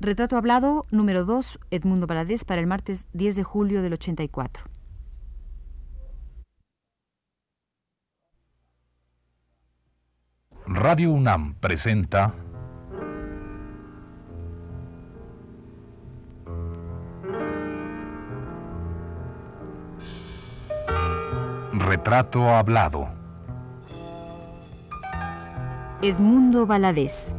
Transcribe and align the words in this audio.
Retrato 0.00 0.36
hablado 0.36 0.86
número 0.92 1.24
2, 1.24 1.58
Edmundo 1.70 2.06
Baladés, 2.06 2.44
para 2.44 2.60
el 2.60 2.68
martes 2.68 3.06
10 3.14 3.34
de 3.34 3.42
julio 3.42 3.82
del 3.82 3.94
84. 3.94 4.64
Radio 10.66 11.10
UNAM 11.12 11.54
presenta 11.54 12.32
Retrato 21.72 22.48
hablado. 22.50 23.08
Edmundo 26.02 26.66
Baladés. 26.66 27.34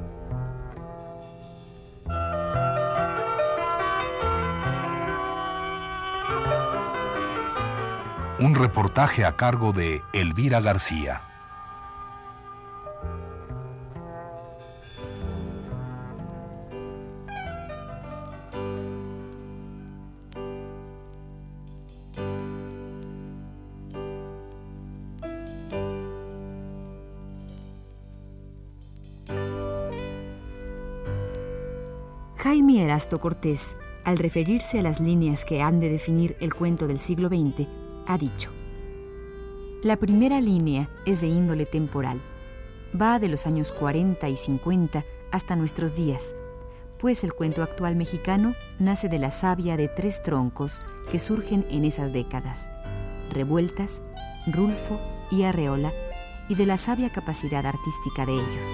Un 8.42 8.56
reportaje 8.56 9.26
a 9.26 9.36
cargo 9.36 9.74
de 9.74 10.02
Elvira 10.14 10.62
García. 10.62 11.22
Jaime 32.38 32.86
Erasto 32.86 33.20
Cortés, 33.20 33.76
al 34.06 34.18
referirse 34.18 34.80
a 34.80 34.82
las 34.82 35.02
líneas 35.02 35.44
que 35.44 35.62
han 35.62 35.82
de 35.82 35.90
definir 35.90 36.38
el 36.40 36.54
cuento 36.54 36.88
del 36.88 37.02
siglo 37.02 37.28
XX, 37.28 37.68
ha 38.10 38.18
dicho, 38.18 38.50
La 39.84 39.96
primera 39.96 40.42
línea 40.42 40.90
es 41.06 41.22
de 41.22 41.28
índole 41.28 41.66
temporal. 41.68 42.20
Va 43.00 43.20
de 43.20 43.30
los 43.30 43.46
años 43.46 43.72
40 43.72 44.28
y 44.28 44.36
50 44.36 45.06
hasta 45.32 45.56
nuestros 45.56 45.96
días, 45.96 46.36
pues 46.98 47.24
el 47.24 47.34
cuento 47.34 47.62
actual 47.62 47.96
mexicano 47.96 48.56
nace 48.80 49.10
de 49.10 49.20
la 49.20 49.30
savia 49.30 49.78
de 49.78 49.88
tres 49.90 50.24
troncos 50.24 50.82
que 51.12 51.20
surgen 51.20 51.68
en 51.70 51.86
esas 51.86 52.12
décadas, 52.12 52.72
Revueltas, 53.30 54.02
Rulfo 54.48 55.00
y 55.30 55.44
Arreola, 55.44 55.94
y 56.50 56.56
de 56.56 56.66
la 56.66 56.80
sabia 56.80 57.12
capacidad 57.12 57.64
artística 57.64 58.26
de 58.26 58.34
ellos. 58.34 58.66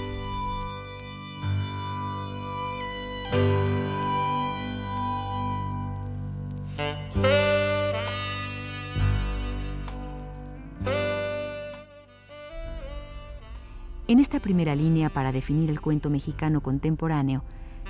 En 14.08 14.20
esta 14.20 14.40
primera 14.40 14.76
línea 14.76 15.10
para 15.10 15.32
definir 15.32 15.72
el 15.72 15.82
cuento 15.82 16.12
mexicano 16.12 16.62
contemporáneo, 16.62 17.42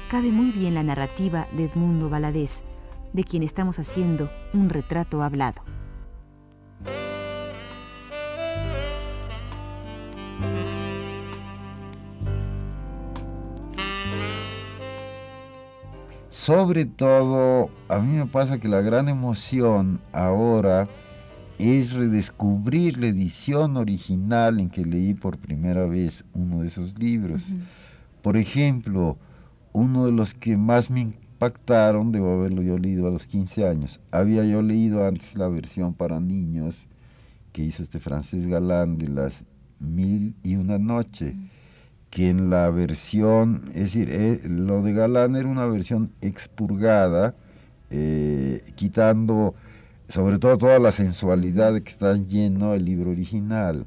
cabe 0.09 0.31
muy 0.31 0.51
bien 0.51 0.73
la 0.73 0.81
narrativa 0.81 1.45
de 1.51 1.65
Edmundo 1.65 2.09
Valadez, 2.09 2.63
de 3.11 3.25
quien 3.25 3.43
estamos 3.43 3.79
haciendo 3.79 4.29
un 4.53 4.69
retrato 4.69 5.21
hablado. 5.21 5.61
Sobre 16.29 16.85
todo, 16.85 17.69
a 17.89 17.99
mí 17.99 18.15
me 18.15 18.25
pasa 18.25 18.57
que 18.57 18.69
la 18.69 18.79
gran 18.79 19.09
emoción 19.09 19.99
ahora 20.13 20.87
es 21.57 21.93
redescubrir 21.93 22.97
la 22.97 23.07
edición 23.07 23.77
original 23.77 24.59
en 24.59 24.69
que 24.69 24.85
leí 24.85 25.13
por 25.13 25.37
primera 25.37 25.85
vez 25.85 26.25
uno 26.33 26.61
de 26.61 26.67
esos 26.67 26.97
libros. 26.99 27.43
Por 28.21 28.37
ejemplo, 28.37 29.17
uno 29.71 30.05
de 30.05 30.11
los 30.11 30.33
que 30.33 30.57
más 30.57 30.89
me 30.89 31.01
impactaron, 31.01 32.11
debo 32.11 32.33
haberlo 32.33 32.61
yo 32.61 32.77
leído 32.77 33.07
a 33.07 33.11
los 33.11 33.25
15 33.27 33.67
años. 33.67 34.01
Había 34.11 34.43
yo 34.43 34.61
leído 34.61 35.05
antes 35.05 35.35
la 35.35 35.47
versión 35.47 35.93
para 35.93 36.19
niños 36.19 36.87
que 37.53 37.63
hizo 37.63 37.83
este 37.83 37.99
francés 37.99 38.47
galán 38.47 38.97
de 38.97 39.07
las 39.07 39.43
mil 39.79 40.35
y 40.43 40.55
una 40.55 40.77
noche, 40.77 41.35
que 42.09 42.29
en 42.29 42.49
la 42.49 42.69
versión, 42.69 43.63
es 43.69 43.93
decir, 43.93 44.09
eh, 44.11 44.41
lo 44.43 44.81
de 44.81 44.93
galán 44.93 45.35
era 45.35 45.47
una 45.47 45.65
versión 45.65 46.11
expurgada, 46.21 47.35
eh, 47.91 48.63
quitando 48.75 49.55
sobre 50.07 50.39
todo 50.39 50.57
toda 50.57 50.79
la 50.79 50.91
sensualidad 50.91 51.81
que 51.81 51.89
está 51.89 52.15
lleno 52.15 52.73
el 52.73 52.85
libro 52.85 53.11
original. 53.11 53.85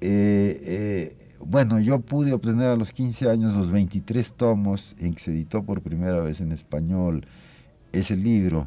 Eh, 0.00 0.60
eh, 0.64 1.16
bueno, 1.40 1.78
yo 1.80 2.00
pude 2.00 2.32
obtener 2.32 2.70
a 2.70 2.76
los 2.76 2.92
15 2.92 3.28
años 3.28 3.54
los 3.54 3.70
23 3.70 4.32
tomos 4.32 4.96
en 4.98 5.14
que 5.14 5.20
se 5.20 5.30
editó 5.30 5.62
por 5.62 5.82
primera 5.82 6.20
vez 6.20 6.40
en 6.40 6.52
español 6.52 7.26
ese 7.92 8.16
libro 8.16 8.66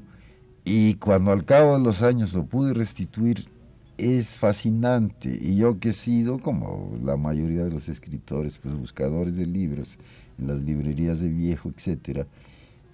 y 0.63 0.96
cuando 0.96 1.31
al 1.31 1.46
cabo 1.46 1.78
de 1.78 1.84
los 1.84 2.02
años 2.02 2.34
lo 2.34 2.46
pude 2.46 2.74
restituir 2.74 3.50
es 3.97 4.34
fascinante 4.34 5.38
y 5.41 5.56
yo 5.56 5.80
que 5.80 5.90
he 5.90 5.94
sido 5.94 6.40
como 6.40 6.97
la 7.03 7.18
mayoría 7.18 7.63
de 7.63 7.72
los 7.72 7.90
escritores 7.90 8.57
pues 8.59 8.75
buscadores 8.75 9.36
de 9.38 9.46
libros 9.46 9.97
en 10.38 10.47
las 10.47 10.59
librerías 10.59 11.19
de 11.19 11.30
viejo 11.30 11.69
etcétera 11.69 12.28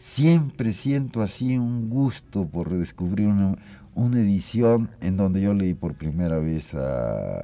siempre 0.03 0.73
siento 0.73 1.21
así 1.21 1.57
un 1.57 1.89
gusto 1.89 2.45
por 2.45 2.69
redescubrir 2.69 3.29
una, 3.29 4.19
edición 4.19 4.89
en 4.99 5.15
donde 5.15 5.39
yo 5.39 5.53
leí 5.53 5.73
por 5.75 5.93
primera 5.93 6.39
vez 6.39 6.75
a 6.75 7.39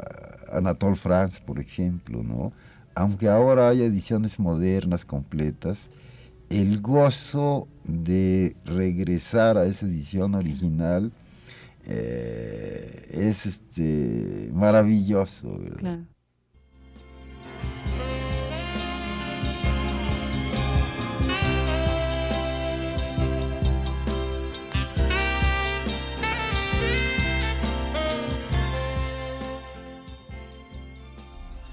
Anatole 0.51 0.97
France, 0.97 1.41
por 1.45 1.61
ejemplo, 1.61 2.21
¿no? 2.21 2.51
Aunque 2.95 3.29
ahora 3.29 3.69
hay 3.69 3.83
ediciones 3.83 4.39
modernas, 4.39 5.05
completas, 5.05 5.89
el 6.49 6.81
gozo 6.81 7.69
de 7.85 8.57
regresar 8.65 9.57
a 9.57 9.65
esa 9.65 9.85
edición 9.85 10.35
original 10.35 11.13
eh, 11.85 13.07
es 13.09 13.45
este 13.45 14.49
maravilloso. 14.51 15.59
¿verdad? 15.59 15.99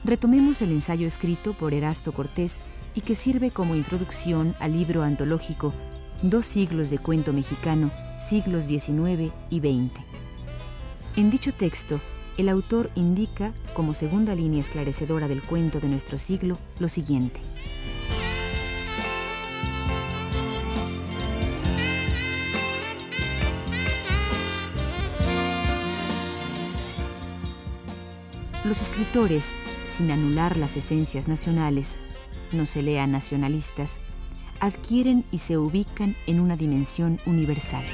Retomemos 0.06 0.62
el 0.62 0.70
ensayo 0.70 1.06
escrito 1.06 1.52
por 1.52 1.74
Erasto 1.74 2.12
Cortés 2.12 2.60
y 2.94 3.00
que 3.00 3.16
sirve 3.16 3.50
como 3.50 3.74
introducción 3.74 4.54
al 4.60 4.72
libro 4.72 5.02
antológico 5.02 5.74
Dos 6.22 6.46
siglos 6.46 6.88
de 6.88 6.98
cuento 6.98 7.34
mexicano, 7.34 7.90
siglos 8.22 8.64
XIX 8.64 9.30
y 9.50 9.60
XX. 9.60 10.00
En 11.16 11.30
dicho 11.30 11.52
texto, 11.52 12.00
el 12.38 12.48
autor 12.48 12.90
indica, 12.94 13.52
como 13.74 13.92
segunda 13.92 14.34
línea 14.34 14.62
esclarecedora 14.62 15.28
del 15.28 15.42
cuento 15.42 15.78
de 15.78 15.88
nuestro 15.88 16.16
siglo, 16.16 16.56
lo 16.78 16.88
siguiente. 16.88 17.38
Los 28.64 28.80
escritores 28.80 29.54
sin 29.96 30.10
anular 30.10 30.56
las 30.58 30.76
esencias 30.76 31.26
nacionales, 31.26 31.98
no 32.52 32.66
se 32.66 32.82
lean 32.82 33.12
nacionalistas, 33.12 33.98
adquieren 34.60 35.24
y 35.30 35.38
se 35.38 35.56
ubican 35.56 36.16
en 36.26 36.40
una 36.40 36.56
dimensión 36.56 37.18
universal. 37.24 37.84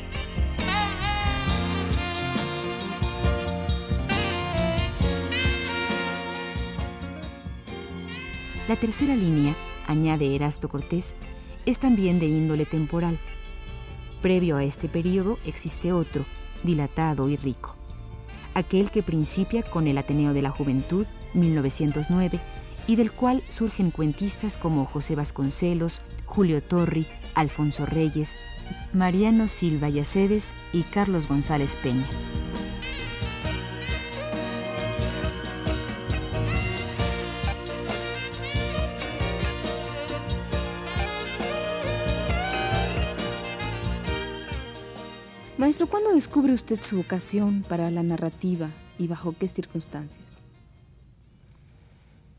La 8.68 8.76
tercera 8.76 9.14
línea, 9.14 9.54
añade 9.86 10.34
Erasto 10.34 10.68
Cortés, 10.68 11.14
es 11.66 11.78
también 11.78 12.18
de 12.18 12.26
índole 12.26 12.66
temporal. 12.66 13.18
Previo 14.22 14.56
a 14.56 14.64
este 14.64 14.88
periodo 14.88 15.38
existe 15.44 15.92
otro, 15.92 16.24
dilatado 16.64 17.28
y 17.28 17.36
rico, 17.36 17.76
aquel 18.54 18.90
que 18.90 19.02
principia 19.02 19.62
con 19.62 19.86
el 19.86 19.98
Ateneo 19.98 20.32
de 20.32 20.42
la 20.42 20.50
Juventud 20.50 21.06
1909, 21.34 22.40
y 22.86 22.96
del 22.96 23.12
cual 23.12 23.42
surgen 23.48 23.90
cuentistas 23.90 24.56
como 24.56 24.86
José 24.86 25.14
Vasconcelos, 25.14 26.02
Julio 26.26 26.62
Torri, 26.62 27.06
Alfonso 27.34 27.86
Reyes, 27.86 28.36
Mariano 28.92 29.48
Silva 29.48 29.88
Yaceves 29.88 30.52
y 30.72 30.82
Carlos 30.84 31.28
González 31.28 31.76
Peña. 31.76 32.08
Maestro, 45.62 45.86
¿cuándo 45.86 46.12
descubre 46.12 46.52
usted 46.52 46.82
su 46.82 46.96
vocación 46.96 47.64
para 47.68 47.88
la 47.92 48.02
narrativa 48.02 48.70
y 48.98 49.06
bajo 49.06 49.32
qué 49.38 49.46
circunstancias? 49.46 50.41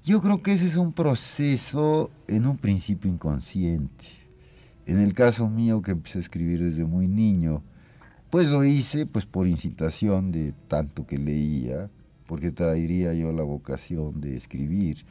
Yo 0.06 0.22
creo 0.22 0.44
que 0.44 0.52
ese 0.52 0.66
es 0.66 0.76
un 0.76 0.92
proceso 0.92 2.12
en 2.28 2.46
un 2.46 2.58
principio 2.58 3.10
inconsciente. 3.10 4.04
En 4.86 5.00
el 5.00 5.14
caso 5.14 5.48
mío, 5.48 5.82
que 5.82 5.92
empecé 5.92 6.18
a 6.18 6.22
escribir 6.22 6.62
desde 6.62 6.84
muy 6.84 7.08
niño, 7.08 7.64
pues 8.30 8.50
lo 8.50 8.66
hice 8.66 9.06
pues 9.06 9.26
por 9.26 9.48
incitación 9.48 10.34
de 10.34 10.54
tanto 10.68 11.08
que 11.08 11.18
leía, 11.18 11.90
porque 12.28 12.52
traería 12.52 13.14
yo 13.14 13.32
la 13.32 13.44
vocación 13.44 14.20
de 14.20 14.36
escribir. 14.36 15.06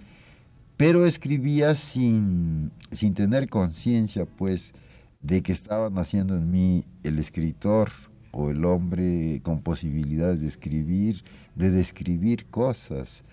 Pero 0.77 1.07
escribía 1.07 1.75
sin, 1.75 2.71
sin 2.91 3.15
tener 3.15 3.49
conciencia, 3.49 4.27
pues, 4.27 4.75
de 5.23 5.43
que 5.43 5.53
estaba 5.53 5.89
naciendo 5.89 6.37
en 6.37 6.51
mí 6.51 6.85
el 7.03 7.19
escritor 7.19 7.91
o 8.31 8.51
el 8.51 8.63
hombre 8.67 9.41
con 9.43 9.63
posibilidades 9.63 10.43
de 10.43 10.49
escribir, 10.49 11.25
de 11.55 11.71
describir 11.71 12.45
cosas. 12.51 13.25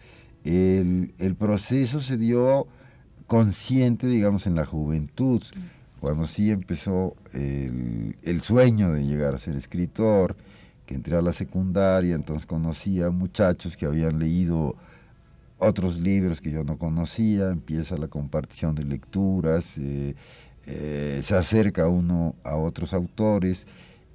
El, 0.44 1.14
el 1.20 1.36
proceso 1.36 2.02
se 2.02 2.18
dio 2.18 2.68
consciente, 3.28 4.08
digamos, 4.08 4.48
en 4.48 4.56
la 4.56 4.66
juventud 4.66 5.44
cuando 6.00 6.26
sí 6.26 6.50
empezó 6.50 7.16
el, 7.34 8.16
el, 8.24 8.42
sueño 8.42 8.94
de 8.94 9.06
llegar 9.06 9.36
a 9.36 9.38
ser 9.38 9.56
escritor, 9.56 10.36
que 10.86 10.96
entré 10.96 11.16
a 11.16 11.22
la 11.22 11.34
secundaria, 11.34 12.16
entonces 12.16 12.46
conocía 12.46 13.08
a 13.08 13.12
muchachos 13.12 13.78
que 13.78 13.86
habían 13.86 14.18
leído 14.18 14.76
otros 15.58 16.00
libros 16.00 16.42
que 16.42 16.52
yo 16.52 16.64
no 16.64 16.78
conocía, 16.78 17.50
empieza 17.50 17.98
la 17.98 18.08
compartición 18.08 18.76
de 18.76 18.86
lecturas, 18.86 19.78
eh, 19.78 20.16
eh, 20.66 21.20
se 21.22 21.36
acerca 21.36 21.88
uno 21.88 22.36
a 22.44 22.56
otros 22.56 22.94
autores 22.94 23.68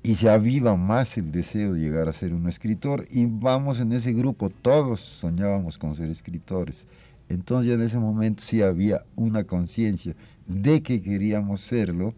y 0.04 0.16
se 0.16 0.28
aviva 0.28 0.76
más 0.76 1.16
el 1.16 1.32
deseo 1.32 1.72
de 1.72 1.80
llegar 1.80 2.10
a 2.10 2.12
ser 2.12 2.34
un 2.34 2.46
escritor 2.46 3.06
y 3.10 3.24
vamos 3.24 3.80
en 3.80 3.90
ese 3.92 4.12
grupo, 4.12 4.50
todos 4.50 5.00
soñábamos 5.00 5.78
con 5.78 5.94
ser 5.94 6.10
escritores. 6.10 6.86
Entonces 7.30 7.70
ya 7.70 7.74
en 7.76 7.80
ese 7.80 7.98
momento 7.98 8.44
sí 8.44 8.60
había 8.60 9.02
una 9.16 9.44
conciencia 9.44 10.14
de 10.46 10.82
que 10.82 11.00
queríamos 11.00 11.62
serlo 11.62 12.12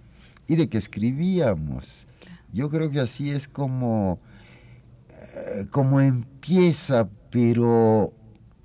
y 0.49 0.57
de 0.57 0.69
que 0.69 0.79
escribíamos. 0.79 2.09
Yo 2.53 2.71
creo 2.71 2.91
que 2.91 2.99
así 2.99 3.31
es 3.31 3.47
como, 3.47 4.19
eh, 5.09 5.67
como 5.71 6.01
empieza, 6.01 7.09
pero 7.31 8.13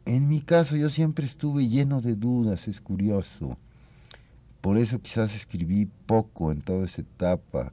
en 0.05 0.27
mi 0.29 0.41
caso 0.41 0.75
yo 0.75 0.89
siempre 0.89 1.27
estuve 1.27 1.67
lleno 1.67 2.01
de 2.01 2.15
dudas, 2.15 2.67
es 2.67 2.81
curioso. 2.81 3.55
Por 4.61 4.79
eso 4.79 4.99
quizás 4.99 5.35
escribí 5.35 5.87
poco 6.07 6.51
en 6.51 6.61
toda 6.61 6.85
esa 6.85 7.01
etapa. 7.01 7.71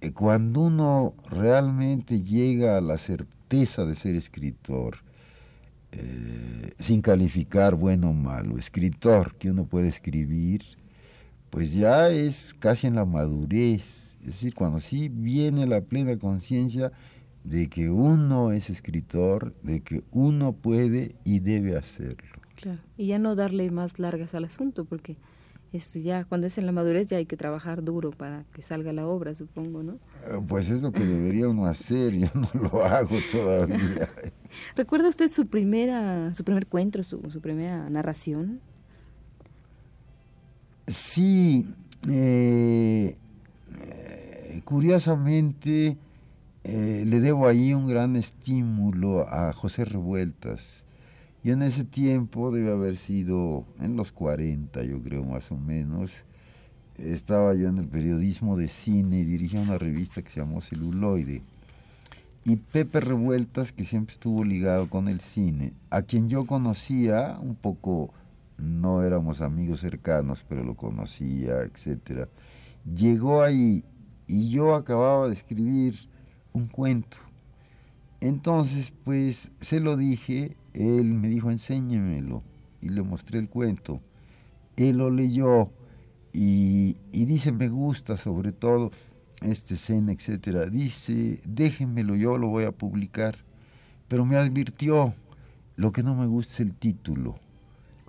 Eh, 0.00 0.12
cuando 0.12 0.60
uno 0.60 1.14
realmente 1.28 2.22
llega 2.22 2.78
a 2.78 2.80
la 2.80 2.98
certeza 2.98 3.84
de 3.84 3.96
ser 3.96 4.14
escritor, 4.14 4.98
eh, 5.92 6.72
sin 6.78 7.02
calificar 7.02 7.74
bueno 7.74 8.10
o 8.10 8.12
malo, 8.12 8.58
escritor 8.58 9.34
que 9.36 9.50
uno 9.50 9.64
puede 9.64 9.88
escribir, 9.88 10.62
pues 11.50 11.72
ya 11.72 12.10
es 12.10 12.54
casi 12.58 12.86
en 12.86 12.94
la 12.94 13.04
madurez, 13.04 14.16
es 14.20 14.26
decir, 14.26 14.54
cuando 14.54 14.80
sí 14.80 15.08
viene 15.08 15.66
la 15.66 15.80
plena 15.80 16.16
conciencia 16.18 16.92
de 17.44 17.68
que 17.68 17.88
uno 17.90 18.52
es 18.52 18.70
escritor, 18.70 19.54
de 19.62 19.80
que 19.80 20.02
uno 20.12 20.52
puede 20.52 21.14
y 21.24 21.40
debe 21.40 21.76
hacerlo. 21.76 22.42
Claro, 22.54 22.80
y 22.96 23.06
ya 23.06 23.18
no 23.18 23.34
darle 23.34 23.70
más 23.70 23.98
largas 23.98 24.34
al 24.34 24.44
asunto, 24.44 24.84
porque 24.84 25.16
este, 25.72 26.02
ya 26.02 26.24
cuando 26.24 26.46
es 26.46 26.58
en 26.58 26.66
la 26.66 26.72
madurez 26.72 27.08
ya 27.08 27.18
hay 27.18 27.26
que 27.26 27.36
trabajar 27.36 27.82
duro 27.82 28.10
para 28.10 28.44
que 28.52 28.62
salga 28.62 28.92
la 28.92 29.06
obra, 29.06 29.34
supongo, 29.34 29.82
¿no? 29.82 29.94
Eh, 30.24 30.40
pues 30.46 30.70
es 30.70 30.82
lo 30.82 30.92
que 30.92 31.04
debería 31.04 31.48
uno 31.48 31.66
hacer, 31.66 32.16
yo 32.16 32.28
no 32.34 32.70
lo 32.70 32.84
hago 32.84 33.16
todavía. 33.30 34.08
¿Recuerda 34.76 35.08
usted 35.08 35.30
su 35.30 35.46
primera, 35.46 36.32
su 36.34 36.44
primer 36.44 36.66
cuento, 36.66 37.02
su, 37.02 37.20
su 37.30 37.40
primera 37.40 37.88
narración? 37.90 38.60
Sí, 40.86 41.66
eh, 42.08 43.16
eh, 43.80 44.62
curiosamente 44.64 45.98
eh, 46.64 47.04
le 47.06 47.20
debo 47.20 47.46
ahí 47.46 47.74
un 47.74 47.88
gran 47.88 48.16
estímulo 48.16 49.28
a 49.28 49.52
José 49.52 49.84
Revueltas. 49.84 50.84
Y 51.48 51.52
en 51.52 51.62
ese 51.62 51.82
tiempo 51.82 52.50
debe 52.50 52.72
haber 52.72 52.98
sido 52.98 53.64
en 53.80 53.96
los 53.96 54.12
40, 54.12 54.84
yo 54.84 55.02
creo 55.02 55.24
más 55.24 55.50
o 55.50 55.56
menos. 55.56 56.12
Estaba 56.98 57.54
yo 57.54 57.70
en 57.70 57.78
el 57.78 57.88
periodismo 57.88 58.54
de 58.58 58.68
cine 58.68 59.20
y 59.20 59.24
dirigía 59.24 59.62
una 59.62 59.78
revista 59.78 60.20
que 60.20 60.28
se 60.28 60.40
llamó 60.40 60.60
Celuloide. 60.60 61.40
Y 62.44 62.56
Pepe 62.56 63.00
Revueltas, 63.00 63.72
que 63.72 63.86
siempre 63.86 64.12
estuvo 64.12 64.44
ligado 64.44 64.90
con 64.90 65.08
el 65.08 65.20
cine, 65.20 65.72
a 65.88 66.02
quien 66.02 66.28
yo 66.28 66.44
conocía 66.44 67.38
un 67.40 67.54
poco 67.54 68.12
no 68.58 69.02
éramos 69.02 69.40
amigos 69.40 69.80
cercanos, 69.80 70.44
pero 70.46 70.62
lo 70.62 70.74
conocía, 70.74 71.62
etcétera. 71.62 72.28
Llegó 72.84 73.40
ahí 73.40 73.84
y 74.26 74.50
yo 74.50 74.74
acababa 74.74 75.28
de 75.28 75.32
escribir 75.32 75.94
un 76.52 76.66
cuento. 76.66 77.16
Entonces, 78.20 78.92
pues 79.02 79.50
se 79.60 79.80
lo 79.80 79.96
dije, 79.96 80.56
él 80.78 81.04
me 81.14 81.28
dijo, 81.28 81.50
enséñemelo, 81.50 82.42
y 82.80 82.88
le 82.88 83.02
mostré 83.02 83.38
el 83.38 83.48
cuento. 83.48 84.00
Él 84.76 84.98
lo 84.98 85.10
leyó 85.10 85.70
y, 86.32 86.96
y 87.12 87.24
dice, 87.24 87.52
me 87.52 87.68
gusta 87.68 88.16
sobre 88.16 88.52
todo 88.52 88.90
esta 89.42 89.74
escena, 89.74 90.12
etcétera. 90.12 90.66
Dice, 90.66 91.40
déjenmelo, 91.44 92.14
yo 92.16 92.38
lo 92.38 92.48
voy 92.48 92.64
a 92.64 92.72
publicar. 92.72 93.36
Pero 94.08 94.24
me 94.24 94.36
advirtió, 94.36 95.14
lo 95.76 95.92
que 95.92 96.02
no 96.02 96.14
me 96.14 96.26
gusta 96.26 96.54
es 96.54 96.60
el 96.60 96.74
título 96.74 97.38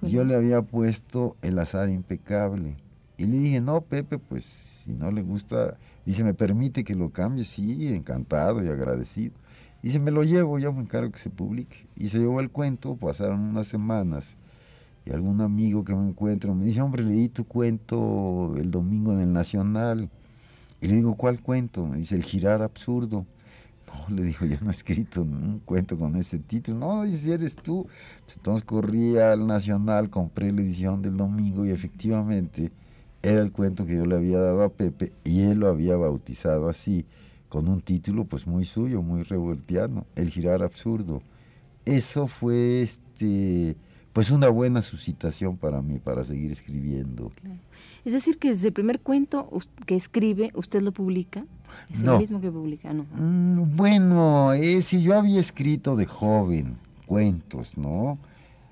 yo 0.01 0.23
le 0.23 0.35
había 0.35 0.61
puesto 0.61 1.35
el 1.41 1.59
azar 1.59 1.89
impecable. 1.89 2.75
Y 3.17 3.25
le 3.25 3.37
dije, 3.37 3.59
no, 3.59 3.81
Pepe, 3.81 4.17
pues 4.17 4.45
si 4.45 4.93
no 4.93 5.11
le 5.11 5.21
gusta, 5.21 5.77
dice, 6.05 6.23
¿me 6.23 6.33
permite 6.33 6.83
que 6.83 6.95
lo 6.95 7.09
cambie? 7.09 7.43
Sí, 7.43 7.93
encantado 7.93 8.63
y 8.63 8.69
agradecido. 8.69 9.33
Dice, 9.81 9.99
me 9.99 10.11
lo 10.11 10.23
llevo, 10.23 10.59
yo 10.59 10.73
me 10.73 10.81
encargo 10.81 11.11
que 11.11 11.19
se 11.19 11.29
publique. 11.29 11.87
Y 11.95 12.07
se 12.09 12.19
llevó 12.19 12.39
el 12.39 12.49
cuento, 12.49 12.95
pasaron 12.95 13.39
unas 13.39 13.67
semanas. 13.67 14.35
Y 15.05 15.11
algún 15.11 15.41
amigo 15.41 15.83
que 15.83 15.95
me 15.95 16.09
encuentro 16.09 16.53
me 16.53 16.65
dice, 16.65 16.81
hombre, 16.81 17.03
leí 17.03 17.29
tu 17.29 17.45
cuento 17.45 18.55
el 18.57 18.71
domingo 18.71 19.13
en 19.13 19.21
el 19.21 19.33
Nacional. 19.33 20.09
Y 20.81 20.87
le 20.87 20.95
digo, 20.97 21.15
¿cuál 21.15 21.41
cuento? 21.41 21.85
Me 21.87 21.97
dice, 21.97 22.15
El 22.15 22.23
girar 22.23 22.61
absurdo. 22.61 23.25
No, 23.87 24.15
le 24.15 24.23
dijo, 24.23 24.45
yo 24.45 24.57
no 24.61 24.69
he 24.69 24.73
escrito 24.73 25.21
un 25.21 25.61
cuento 25.65 25.97
con 25.97 26.15
ese 26.15 26.39
título. 26.39 26.77
No, 26.79 27.03
dice, 27.03 27.33
eres 27.33 27.55
tú. 27.55 27.87
Pues 28.25 28.37
entonces 28.37 28.65
corrí 28.65 29.17
al 29.17 29.47
Nacional, 29.47 30.09
compré 30.09 30.51
la 30.51 30.61
edición 30.61 31.01
del 31.01 31.17
domingo 31.17 31.65
y 31.65 31.71
efectivamente 31.71 32.71
era 33.21 33.41
el 33.41 33.51
cuento 33.51 33.85
que 33.85 33.95
yo 33.95 34.05
le 34.05 34.15
había 34.15 34.39
dado 34.39 34.63
a 34.63 34.69
Pepe 34.69 35.11
y 35.23 35.41
él 35.41 35.59
lo 35.59 35.67
había 35.67 35.95
bautizado 35.97 36.69
así, 36.69 37.05
con 37.49 37.67
un 37.67 37.81
título 37.81 38.25
pues 38.25 38.47
muy 38.47 38.63
suyo, 38.63 39.01
muy 39.01 39.23
revoltiano, 39.23 40.05
El 40.15 40.29
girar 40.29 40.63
absurdo. 40.63 41.21
Eso 41.85 42.27
fue 42.27 42.83
este 42.83 43.75
pues 44.13 44.31
una 44.31 44.49
buena 44.49 44.81
suscitación 44.81 45.57
para 45.57 45.81
mí 45.81 45.99
para 45.99 46.23
seguir 46.23 46.51
escribiendo. 46.51 47.31
Es 48.05 48.13
decir, 48.13 48.37
que 48.37 48.51
desde 48.51 48.67
el 48.67 48.73
primer 48.73 48.99
cuento 48.99 49.49
que 49.85 49.95
escribe, 49.95 50.51
usted 50.55 50.81
lo 50.81 50.91
publica. 50.91 51.45
¿Es 51.89 52.01
el 52.01 52.17
mismo 52.17 52.41
que 52.41 52.51
publica? 52.51 52.93
No. 52.93 53.05
Mm, 53.15 53.75
bueno, 53.75 54.53
eh, 54.53 54.81
si 54.81 55.01
yo 55.01 55.17
había 55.17 55.39
escrito 55.39 55.95
de 55.95 56.05
joven 56.05 56.77
cuentos, 57.05 57.77
¿no? 57.77 58.19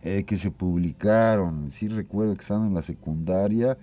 Eh, 0.03 0.23
que 0.23 0.37
se 0.37 0.51
publicaron. 0.51 1.71
Sí 1.71 1.87
recuerdo 1.87 2.35
que 2.35 2.41
estando 2.41 2.67
en 2.67 2.73
la 2.73 2.81
secundaria, 2.81 3.77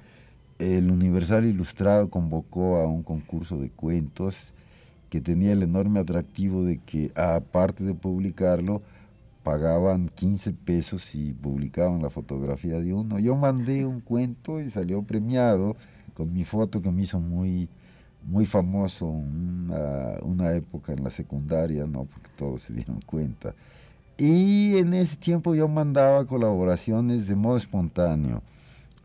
el 0.58 0.90
Universal 0.90 1.44
Ilustrado 1.44 2.10
convocó 2.10 2.76
a 2.76 2.86
un 2.86 3.02
concurso 3.02 3.56
de 3.56 3.70
cuentos 3.70 4.54
que 5.14 5.20
tenía 5.20 5.52
el 5.52 5.62
enorme 5.62 6.00
atractivo 6.00 6.64
de 6.64 6.78
que, 6.78 7.12
aparte 7.14 7.84
de 7.84 7.94
publicarlo, 7.94 8.82
pagaban 9.44 10.08
15 10.08 10.52
pesos 10.54 11.14
y 11.14 11.32
publicaban 11.32 12.02
la 12.02 12.10
fotografía 12.10 12.80
de 12.80 12.92
uno. 12.92 13.20
Yo 13.20 13.36
mandé 13.36 13.86
un 13.86 14.00
cuento 14.00 14.60
y 14.60 14.70
salió 14.70 15.04
premiado 15.04 15.76
con 16.14 16.32
mi 16.32 16.42
foto 16.42 16.82
que 16.82 16.90
me 16.90 17.02
hizo 17.02 17.20
muy 17.20 17.68
muy 18.24 18.44
famoso 18.44 19.06
una, 19.06 20.18
una 20.22 20.52
época 20.52 20.92
en 20.92 21.04
la 21.04 21.10
secundaria, 21.10 21.86
¿no? 21.86 22.06
Porque 22.06 22.30
todos 22.36 22.62
se 22.62 22.72
dieron 22.72 23.00
cuenta. 23.02 23.54
Y 24.18 24.78
en 24.78 24.94
ese 24.94 25.16
tiempo 25.16 25.54
yo 25.54 25.68
mandaba 25.68 26.26
colaboraciones 26.26 27.28
de 27.28 27.36
modo 27.36 27.56
espontáneo 27.56 28.42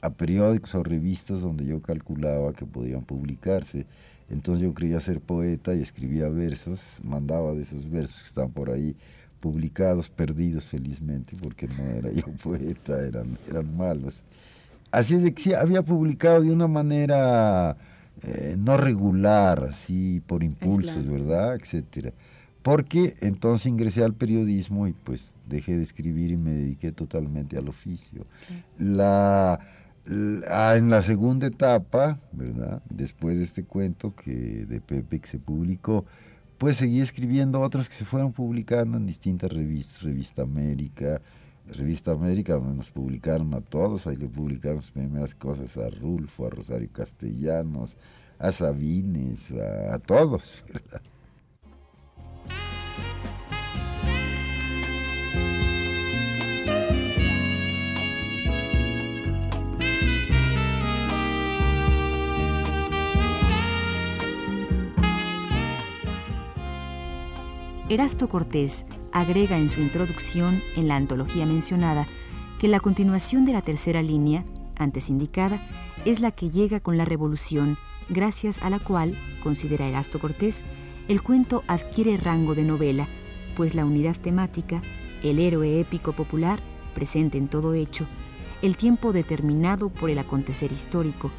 a 0.01 0.09
periódicos 0.09 0.73
o 0.73 0.81
revistas 0.81 1.41
donde 1.41 1.65
yo 1.67 1.83
calculaba 1.83 2.53
que 2.53 2.65
podían 2.65 3.03
publicarse. 3.03 3.85
Entonces 4.29 4.63
yo 4.63 4.73
creía 4.73 4.99
ser 4.99 5.19
poeta 5.19 5.73
y 5.73 5.81
escribía 5.81 6.29
versos, 6.29 6.79
mandaba 7.03 7.53
de 7.53 7.63
esos 7.63 7.89
versos 7.89 8.21
que 8.21 8.27
están 8.27 8.51
por 8.51 8.69
ahí 8.69 8.95
publicados, 9.39 10.09
perdidos 10.09 10.65
felizmente, 10.65 11.35
porque 11.41 11.67
no 11.67 11.83
era 11.83 12.11
yo 12.11 12.25
poeta, 12.43 12.99
eran, 13.01 13.37
eran 13.49 13.75
malos. 13.75 14.23
Así 14.91 15.15
es 15.15 15.23
de 15.23 15.33
que 15.33 15.41
sí, 15.41 15.53
había 15.53 15.81
publicado 15.81 16.41
de 16.41 16.51
una 16.51 16.67
manera 16.67 17.77
eh, 18.23 18.55
no 18.57 18.75
regular, 18.75 19.65
así 19.69 20.21
por 20.25 20.43
impulsos, 20.43 21.07
¿verdad? 21.07 21.55
Etcétera. 21.55 22.11
Porque 22.61 23.15
entonces 23.21 23.67
ingresé 23.67 24.03
al 24.03 24.13
periodismo 24.13 24.87
y 24.87 24.93
pues 24.93 25.31
dejé 25.47 25.77
de 25.77 25.83
escribir 25.83 26.31
y 26.31 26.37
me 26.37 26.51
dediqué 26.51 26.91
totalmente 26.91 27.57
al 27.57 27.69
oficio. 27.69 28.23
La, 28.77 29.59
en 30.09 30.89
la 30.89 31.01
segunda 31.01 31.47
etapa, 31.47 32.19
¿verdad? 32.31 32.81
Después 32.89 33.37
de 33.37 33.43
este 33.43 33.63
cuento 33.63 34.15
que 34.15 34.65
de 34.65 34.81
Pepe 34.81 35.19
que 35.19 35.27
se 35.27 35.39
publicó, 35.39 36.05
pues 36.57 36.77
seguí 36.77 37.01
escribiendo 37.01 37.61
otros 37.61 37.87
que 37.87 37.95
se 37.95 38.05
fueron 38.05 38.33
publicando 38.33 38.97
en 38.97 39.05
distintas 39.05 39.51
revistas, 39.51 40.03
Revista 40.03 40.41
América, 40.41 41.21
Revista 41.67 42.11
América, 42.11 42.53
donde 42.55 42.75
nos 42.75 42.89
publicaron 42.89 43.53
a 43.53 43.61
todos, 43.61 44.07
ahí 44.07 44.15
le 44.15 44.27
publicaron 44.27 44.77
las 44.77 44.91
primeras 44.91 45.35
cosas 45.35 45.77
a 45.77 45.89
Rulfo, 45.89 46.47
a 46.47 46.49
Rosario 46.49 46.89
Castellanos, 46.91 47.95
a 48.39 48.51
Sabines, 48.51 49.51
a, 49.51 49.93
a 49.93 49.99
todos, 49.99 50.63
¿verdad? 50.73 51.01
Erasto 67.89 68.29
Cortés 68.29 68.85
agrega 69.11 69.57
en 69.57 69.71
su 69.71 69.81
introducción 69.81 70.61
en 70.75 70.87
la 70.87 70.95
antología 70.95 71.47
mencionada 71.47 72.05
que 72.59 72.67
la 72.67 72.79
continuación 72.79 73.45
de 73.45 73.53
la 73.53 73.63
tercera 73.63 74.03
línea, 74.03 74.45
antes 74.75 75.09
indicada, 75.09 75.59
es 76.05 76.19
la 76.19 76.29
que 76.29 76.51
llega 76.51 76.81
con 76.81 76.97
la 76.97 77.05
revolución, 77.05 77.79
gracias 78.07 78.61
a 78.61 78.69
la 78.69 78.77
cual, 78.77 79.17
considera 79.41 79.87
Erasto 79.87 80.19
Cortés, 80.19 80.63
el 81.07 81.23
cuento 81.23 81.63
adquiere 81.65 82.15
rango 82.17 82.53
de 82.53 82.61
novela, 82.61 83.07
pues 83.55 83.73
la 83.73 83.85
unidad 83.85 84.15
temática, 84.17 84.83
el 85.23 85.39
héroe 85.39 85.79
épico 85.79 86.13
popular, 86.13 86.59
presente 86.93 87.39
en 87.39 87.47
todo 87.47 87.73
hecho, 87.73 88.05
el 88.61 88.77
tiempo 88.77 89.13
determinado 89.13 89.89
por 89.89 90.11
el 90.11 90.19
acontecer 90.19 90.71
histórico, 90.71 91.31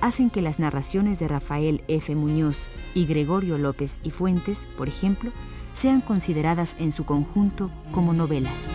hacen 0.00 0.30
que 0.30 0.40
las 0.40 0.60
narraciones 0.60 1.18
de 1.18 1.26
Rafael 1.26 1.82
F. 1.88 2.14
Muñoz 2.14 2.68
y 2.94 3.06
Gregorio 3.06 3.58
López 3.58 3.98
y 4.04 4.12
Fuentes, 4.12 4.68
por 4.76 4.86
ejemplo, 4.86 5.32
sean 5.76 6.00
consideradas 6.00 6.74
en 6.78 6.90
su 6.90 7.04
conjunto 7.04 7.70
como 7.92 8.14
novelas. 8.14 8.72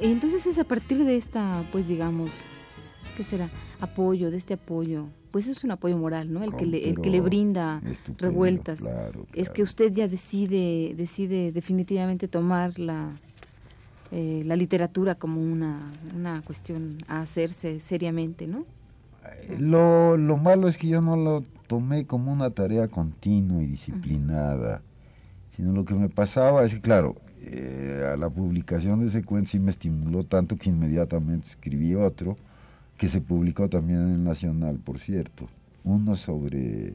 Entonces 0.00 0.44
es 0.46 0.58
a 0.58 0.64
partir 0.64 1.04
de 1.04 1.16
esta, 1.16 1.64
pues 1.70 1.86
digamos, 1.86 2.40
¿qué 3.16 3.22
será? 3.22 3.50
Apoyo, 3.80 4.32
de 4.32 4.38
este 4.38 4.54
apoyo, 4.54 5.06
pues 5.30 5.46
es 5.46 5.62
un 5.62 5.70
apoyo 5.70 5.96
moral, 5.96 6.32
¿no? 6.32 6.42
El 6.42 6.54
que 6.56 6.66
le, 6.66 6.90
el 6.90 7.00
que 7.00 7.10
le 7.10 7.20
brinda 7.20 7.80
revueltas. 8.18 8.80
Es 9.34 9.50
que 9.50 9.62
usted 9.62 9.92
ya 9.92 10.08
decide, 10.08 10.94
decide 10.96 11.52
definitivamente 11.52 12.26
tomar 12.26 12.78
la, 12.78 13.16
eh, 14.16 14.44
la 14.46 14.54
literatura 14.54 15.16
como 15.16 15.42
una, 15.42 15.92
una 16.14 16.40
cuestión 16.42 16.98
a 17.08 17.20
hacerse 17.20 17.80
seriamente, 17.80 18.46
¿no? 18.46 18.64
Lo, 19.58 20.16
lo 20.16 20.36
malo 20.36 20.68
es 20.68 20.78
que 20.78 20.86
yo 20.86 21.00
no 21.00 21.16
lo 21.16 21.42
tomé 21.66 22.06
como 22.06 22.32
una 22.32 22.50
tarea 22.50 22.86
continua 22.86 23.60
y 23.60 23.66
disciplinada, 23.66 24.82
sino 25.50 25.72
lo 25.72 25.84
que 25.84 25.94
me 25.94 26.08
pasaba 26.08 26.64
es 26.64 26.74
que, 26.74 26.80
claro, 26.80 27.16
eh, 27.42 28.08
a 28.12 28.16
la 28.16 28.30
publicación 28.30 29.00
de 29.00 29.08
ese 29.08 29.24
cuento 29.24 29.50
sí 29.50 29.58
me 29.58 29.72
estimuló 29.72 30.22
tanto 30.22 30.54
que 30.56 30.70
inmediatamente 30.70 31.48
escribí 31.48 31.96
otro, 31.96 32.36
que 32.96 33.08
se 33.08 33.20
publicó 33.20 33.68
también 33.68 34.00
en 34.00 34.14
el 34.14 34.22
Nacional, 34.22 34.78
por 34.78 35.00
cierto, 35.00 35.48
uno 35.82 36.14
sobre 36.14 36.94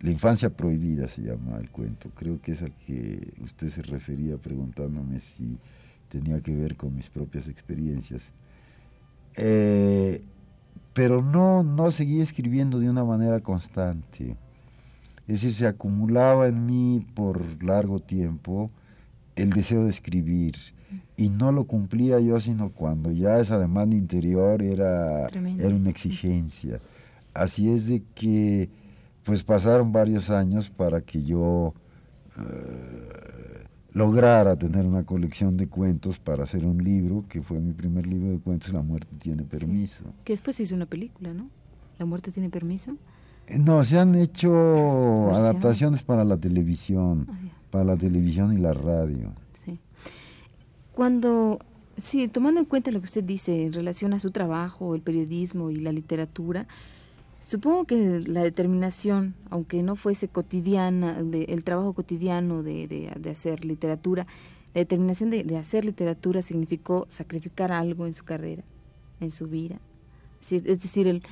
la 0.00 0.10
infancia 0.10 0.50
prohibida 0.50 1.08
se 1.08 1.22
llama 1.22 1.56
el 1.58 1.70
cuento, 1.70 2.10
creo 2.14 2.42
que 2.42 2.52
es 2.52 2.62
al 2.62 2.72
que 2.86 3.32
usted 3.42 3.70
se 3.70 3.80
refería 3.80 4.36
preguntándome 4.36 5.20
si 5.20 5.56
tenía 6.08 6.40
que 6.40 6.54
ver 6.54 6.76
con 6.76 6.94
mis 6.94 7.08
propias 7.08 7.48
experiencias. 7.48 8.22
Eh, 9.36 10.22
pero 10.92 11.22
no, 11.22 11.62
no 11.62 11.90
seguí 11.90 12.20
escribiendo 12.20 12.80
de 12.80 12.90
una 12.90 13.04
manera 13.04 13.40
constante. 13.40 14.36
Es 15.28 15.42
decir, 15.42 15.54
se 15.54 15.66
acumulaba 15.66 16.48
en 16.48 16.66
mí 16.66 17.06
por 17.14 17.62
largo 17.62 17.98
tiempo 17.98 18.70
el 19.36 19.50
deseo 19.50 19.84
de 19.84 19.90
escribir 19.90 20.56
y 21.16 21.28
no 21.28 21.52
lo 21.52 21.64
cumplía 21.64 22.18
yo 22.18 22.40
sino 22.40 22.70
cuando 22.70 23.12
ya 23.12 23.38
esa 23.38 23.58
demanda 23.58 23.94
interior 23.94 24.62
era, 24.62 25.26
era 25.28 25.74
una 25.74 25.90
exigencia. 25.90 26.80
Así 27.34 27.70
es 27.70 27.86
de 27.86 28.02
que 28.14 28.70
pues 29.24 29.42
pasaron 29.42 29.92
varios 29.92 30.30
años 30.30 30.70
para 30.70 31.02
que 31.02 31.22
yo 31.22 31.74
eh, 32.38 33.27
lograra 33.92 34.56
tener 34.56 34.86
una 34.86 35.04
colección 35.04 35.56
de 35.56 35.68
cuentos 35.68 36.18
para 36.18 36.44
hacer 36.44 36.64
un 36.64 36.82
libro, 36.82 37.24
que 37.28 37.42
fue 37.42 37.58
mi 37.58 37.72
primer 37.72 38.06
libro 38.06 38.30
de 38.30 38.38
cuentos, 38.38 38.72
La 38.72 38.82
muerte 38.82 39.14
tiene 39.18 39.44
permiso. 39.44 40.04
Que 40.24 40.34
después 40.34 40.58
hizo 40.60 40.74
una 40.74 40.86
película, 40.86 41.32
¿no? 41.32 41.48
La 41.98 42.06
muerte 42.06 42.30
tiene 42.30 42.50
permiso. 42.50 42.96
Eh, 43.46 43.58
no, 43.58 43.82
se 43.82 43.98
han 43.98 44.14
hecho 44.14 45.34
adaptaciones 45.34 46.02
para 46.02 46.24
la 46.24 46.36
televisión, 46.36 47.26
ah, 47.30 47.38
para 47.70 47.84
la 47.84 47.96
televisión 47.96 48.52
y 48.52 48.60
la 48.60 48.74
radio. 48.74 49.32
Sí. 49.64 49.80
Cuando, 50.92 51.58
sí, 51.96 52.28
tomando 52.28 52.60
en 52.60 52.66
cuenta 52.66 52.90
lo 52.90 53.00
que 53.00 53.06
usted 53.06 53.24
dice 53.24 53.64
en 53.64 53.72
relación 53.72 54.12
a 54.12 54.20
su 54.20 54.30
trabajo, 54.30 54.94
el 54.94 55.00
periodismo 55.00 55.70
y 55.70 55.76
la 55.76 55.92
literatura, 55.92 56.66
Supongo 57.40 57.84
que 57.84 58.20
la 58.26 58.42
determinación, 58.42 59.34
aunque 59.50 59.82
no 59.82 59.96
fuese 59.96 60.28
cotidiana, 60.28 61.22
de, 61.22 61.44
el 61.44 61.64
trabajo 61.64 61.92
cotidiano 61.92 62.62
de, 62.62 62.86
de, 62.88 63.30
hacer 63.30 63.64
literatura, 63.64 64.26
la 64.74 64.80
determinación 64.80 65.30
de, 65.30 65.56
hacer 65.56 65.84
literatura 65.84 66.42
significó 66.42 67.06
sacrificar 67.08 67.72
algo 67.72 68.06
en 68.06 68.14
su 68.14 68.24
carrera, 68.24 68.64
en 69.20 69.30
su 69.30 69.46
vida. 69.46 69.78
Es 70.50 70.64
decir, 70.64 71.06
el, 71.06 71.22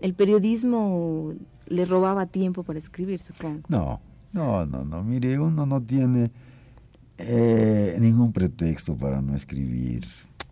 el 0.00 0.14
periodismo 0.14 1.34
le 1.68 1.84
robaba 1.84 2.26
tiempo 2.26 2.62
para 2.62 2.78
escribir, 2.78 3.20
supongo. 3.20 3.62
No, 3.68 4.00
no, 4.32 4.66
no, 4.66 4.84
no. 4.84 5.02
Mire, 5.02 5.38
uno 5.38 5.66
no 5.66 5.82
tiene 5.82 6.30
eh, 7.18 7.96
ningún 7.98 8.32
pretexto 8.32 8.94
para 8.96 9.22
no 9.22 9.34
escribir 9.34 10.04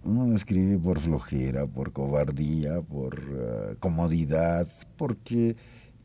uno 0.04 0.26
no 0.26 0.36
escribe 0.36 0.78
por 0.78 1.00
flojera, 1.00 1.66
por 1.66 1.92
cobardía, 1.92 2.80
por 2.82 3.18
eh, 3.18 3.76
comodidad, 3.80 4.68
porque 4.96 5.56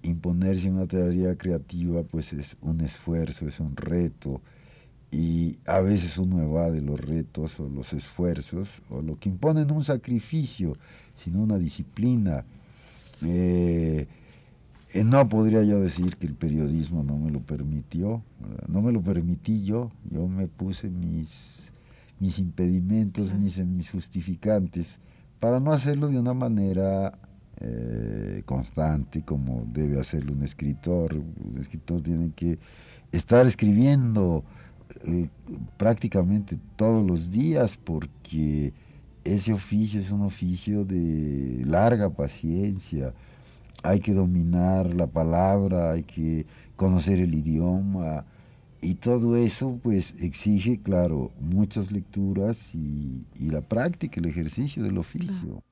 imponerse 0.02 0.70
una 0.70 0.88
teoría 0.88 1.36
creativa 1.36 2.04
pues 2.04 2.32
es 2.32 2.56
un 2.62 2.82
esfuerzo, 2.82 3.48
es 3.48 3.60
un 3.60 3.76
reto 3.76 4.42
y 5.12 5.58
a 5.66 5.80
veces 5.82 6.18
uno 6.18 6.42
evade 6.42 6.82
los 6.82 7.00
retos 7.00 7.60
o 7.60 7.68
los 7.68 7.94
esfuerzos 7.94 8.82
o 8.90 9.02
lo 9.02 9.20
que 9.20 9.30
imponen 9.30 9.72
un 9.72 9.84
sacrificio, 9.84 10.78
sino 11.16 11.42
una 11.42 11.58
disciplina. 11.58 12.46
Eh, 13.22 14.08
eh, 14.94 15.04
no 15.04 15.28
podría 15.28 15.64
yo 15.64 15.82
decir 15.82 16.16
que 16.16 16.28
el 16.28 16.36
periodismo 16.36 17.04
no 17.04 17.18
me 17.18 17.32
lo 17.32 17.42
permitió, 17.42 18.24
no 18.68 18.82
me 18.82 18.92
lo 18.92 19.02
permití 19.02 19.64
yo, 19.64 19.92
yo 20.10 20.28
me 20.28 20.48
puse 20.48 20.90
mis 20.90 21.74
mis 22.20 22.40
impedimentos, 22.40 23.34
mis, 23.34 23.58
mis 23.66 23.90
justificantes, 23.92 25.00
para 25.40 25.60
no 25.60 25.72
hacerlo 25.72 26.08
de 26.10 26.20
una 26.20 26.34
manera 26.34 27.18
eh, 27.62 28.42
constante 28.46 29.22
como 29.24 29.66
debe 29.72 30.00
hacerlo 30.00 30.34
un 30.34 30.44
escritor. 30.44 31.16
Un 31.16 31.58
escritor 31.60 32.02
tiene 32.02 32.32
que 32.36 32.60
estar 33.12 33.46
escribiendo 33.46 34.44
eh, 35.06 35.30
prácticamente 35.78 36.58
todos 36.76 37.06
los 37.06 37.32
días 37.32 37.78
porque 37.78 38.74
ese 39.24 39.54
oficio 39.54 40.00
es 40.00 40.12
un 40.12 40.22
oficio 40.22 40.86
de 40.86 41.64
larga 41.66 42.10
paciencia. 42.10 43.14
Hay 43.84 44.00
que 44.00 44.14
dominar 44.14 44.94
la 44.94 45.08
palabra, 45.08 45.92
hay 45.92 46.04
que 46.04 46.46
conocer 46.76 47.20
el 47.20 47.34
idioma, 47.34 48.26
y 48.82 48.96
todo 48.96 49.36
eso 49.36 49.80
pues 49.84 50.16
exige, 50.20 50.82
claro, 50.82 51.32
muchas 51.40 51.92
lecturas 51.92 52.74
y, 52.74 53.26
la 53.40 53.62
práctica, 53.62 54.20
el 54.20 54.28
ejercicio 54.28 54.84
del 54.84 54.98
oficio. 54.98 55.64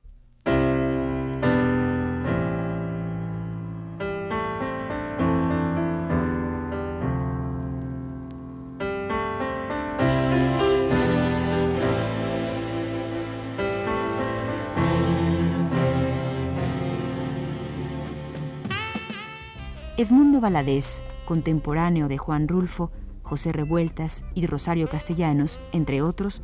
Edmundo 19.97 20.39
Valadez 20.39 21.01
contemporáneo 21.27 22.07
de 22.07 22.17
Juan 22.17 22.47
Rulfo, 22.47 22.89
José 23.21 23.51
Revueltas 23.51 24.23
y 24.33 24.47
Rosario 24.47 24.89
Castellanos, 24.89 25.59
entre 25.73 26.01
otros, 26.01 26.41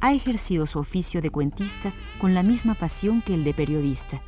ha 0.00 0.14
ejercido 0.14 0.66
su 0.66 0.78
oficio 0.78 1.20
de 1.20 1.30
cuentista 1.30 1.92
con 2.20 2.32
la 2.32 2.44
misma 2.44 2.74
pasión 2.76 3.20
que 3.20 3.34
el 3.34 3.44
de 3.44 3.52
periodista. 3.52 4.22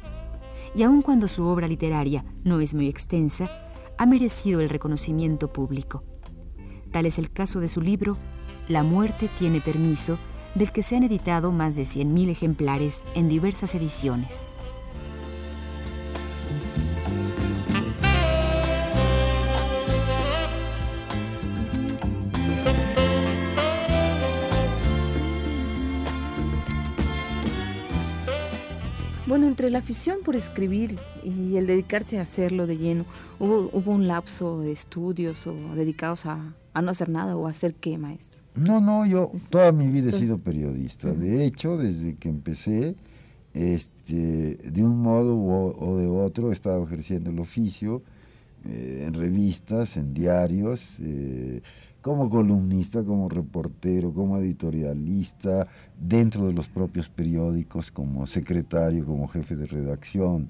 Y 0.74 0.82
aun 0.82 1.02
cuando 1.02 1.28
su 1.28 1.46
obra 1.46 1.68
literaria 1.68 2.24
no 2.42 2.60
es 2.60 2.74
muy 2.74 2.88
extensa, 2.88 3.48
ha 3.96 4.04
merecido 4.04 4.60
el 4.60 4.68
reconocimiento 4.68 5.52
público. 5.52 6.02
Tal 6.90 7.06
es 7.06 7.18
el 7.18 7.30
caso 7.30 7.60
de 7.60 7.68
su 7.68 7.80
libro 7.80 8.18
La 8.68 8.82
muerte 8.82 9.30
tiene 9.38 9.60
permiso, 9.60 10.18
del 10.56 10.72
que 10.72 10.82
se 10.82 10.96
han 10.96 11.04
editado 11.04 11.52
más 11.52 11.76
de 11.76 11.82
100.000 11.82 12.28
ejemplares 12.28 13.04
en 13.14 13.28
diversas 13.28 13.74
ediciones. 13.74 14.48
Entre 29.62 29.70
la 29.70 29.78
afición 29.78 30.18
por 30.24 30.34
escribir 30.34 30.98
y 31.22 31.56
el 31.56 31.68
dedicarse 31.68 32.18
a 32.18 32.22
hacerlo 32.22 32.66
de 32.66 32.78
lleno, 32.78 33.06
¿hubo, 33.38 33.70
hubo 33.72 33.92
un 33.92 34.08
lapso 34.08 34.58
de 34.58 34.72
estudios 34.72 35.46
o 35.46 35.54
dedicados 35.76 36.26
a, 36.26 36.52
no 36.74 36.90
hacer 36.90 37.08
nada 37.08 37.36
o 37.36 37.46
a 37.46 37.50
hacer 37.50 37.74
qué, 37.74 37.96
maestro? 37.96 38.40
No, 38.56 38.80
no, 38.80 39.06
yo 39.06 39.30
toda 39.50 39.70
mi 39.70 39.86
vida 39.86 40.08
he 40.08 40.18
sido 40.18 40.38
periodista. 40.38 41.12
De 41.14 41.44
hecho, 41.44 41.76
desde 41.76 42.16
que 42.16 42.28
empecé, 42.28 42.96
este, 43.54 44.56
de 44.56 44.82
un 44.82 45.00
modo 45.00 45.36
o, 45.36 45.96
de 45.96 46.08
otro, 46.08 46.50
he 46.50 46.52
estado 46.52 46.82
ejerciendo 46.82 47.30
el 47.30 47.38
oficio 47.38 48.02
eh, 48.64 49.04
en 49.06 49.14
revistas, 49.14 49.96
en 49.96 50.12
diarios. 50.12 50.96
Eh, 51.00 51.62
como 52.02 52.28
columnista, 52.28 53.02
como 53.04 53.28
reportero, 53.28 54.12
como 54.12 54.38
editorialista, 54.38 55.68
dentro 55.98 56.48
de 56.48 56.52
los 56.52 56.68
propios 56.68 57.08
periódicos, 57.08 57.90
como 57.90 58.26
secretario, 58.26 59.06
como 59.06 59.28
jefe 59.28 59.56
de 59.56 59.66
redacción 59.66 60.48